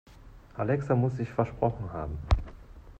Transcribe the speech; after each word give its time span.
Alexa 0.55 0.95
muss 0.95 1.17
sich 1.17 1.29
versprochen 1.29 1.93
haben. 1.93 2.17